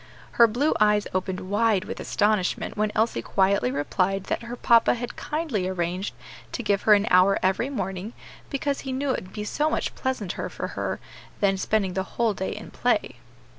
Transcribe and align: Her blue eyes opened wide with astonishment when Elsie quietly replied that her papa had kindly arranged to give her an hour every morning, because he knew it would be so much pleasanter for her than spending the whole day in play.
Her 0.31 0.47
blue 0.47 0.73
eyes 0.79 1.05
opened 1.13 1.41
wide 1.41 1.85
with 1.85 1.99
astonishment 1.99 2.75
when 2.75 2.91
Elsie 2.95 3.21
quietly 3.21 3.69
replied 3.69 4.23
that 4.23 4.41
her 4.41 4.55
papa 4.55 4.95
had 4.95 5.15
kindly 5.15 5.67
arranged 5.67 6.15
to 6.53 6.63
give 6.63 6.81
her 6.89 6.95
an 6.95 7.05
hour 7.11 7.37
every 7.43 7.69
morning, 7.69 8.13
because 8.49 8.79
he 8.79 8.91
knew 8.91 9.11
it 9.11 9.25
would 9.25 9.33
be 9.33 9.43
so 9.43 9.69
much 9.69 9.93
pleasanter 9.93 10.49
for 10.49 10.69
her 10.69 10.99
than 11.39 11.55
spending 11.55 11.93
the 11.93 12.01
whole 12.17 12.33
day 12.33 12.49
in 12.55 12.71
play. 12.71 13.17